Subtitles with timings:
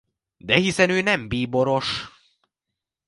[0.39, 2.05] De hiszen ő nem bíboros!